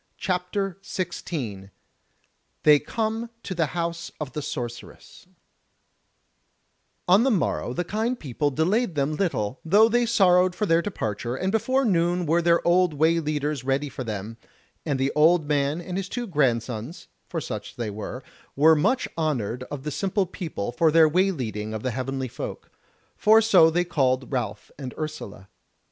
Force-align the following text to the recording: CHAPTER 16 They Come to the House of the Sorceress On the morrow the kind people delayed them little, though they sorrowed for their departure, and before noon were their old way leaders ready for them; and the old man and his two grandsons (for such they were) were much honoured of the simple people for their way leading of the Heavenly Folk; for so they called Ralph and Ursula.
CHAPTER 0.17 0.79
16 0.81 1.69
They 2.63 2.79
Come 2.79 3.29
to 3.43 3.53
the 3.53 3.67
House 3.77 4.11
of 4.19 4.33
the 4.33 4.41
Sorceress 4.41 5.27
On 7.07 7.21
the 7.21 7.29
morrow 7.29 7.71
the 7.71 7.83
kind 7.83 8.19
people 8.19 8.49
delayed 8.49 8.95
them 8.95 9.13
little, 9.15 9.59
though 9.63 9.87
they 9.87 10.07
sorrowed 10.07 10.55
for 10.55 10.65
their 10.65 10.81
departure, 10.81 11.35
and 11.35 11.51
before 11.51 11.85
noon 11.85 12.25
were 12.25 12.41
their 12.41 12.67
old 12.67 12.95
way 12.95 13.19
leaders 13.19 13.63
ready 13.63 13.89
for 13.89 14.03
them; 14.03 14.37
and 14.87 14.99
the 14.99 15.11
old 15.15 15.45
man 15.47 15.79
and 15.79 15.97
his 15.97 16.09
two 16.09 16.25
grandsons 16.25 17.07
(for 17.27 17.39
such 17.39 17.75
they 17.75 17.91
were) 17.91 18.23
were 18.55 18.75
much 18.75 19.07
honoured 19.19 19.61
of 19.69 19.83
the 19.83 19.91
simple 19.91 20.25
people 20.25 20.71
for 20.71 20.91
their 20.91 21.07
way 21.07 21.29
leading 21.29 21.75
of 21.75 21.83
the 21.83 21.91
Heavenly 21.91 22.27
Folk; 22.27 22.71
for 23.15 23.39
so 23.39 23.69
they 23.69 23.83
called 23.85 24.31
Ralph 24.31 24.71
and 24.79 24.95
Ursula. 24.97 25.47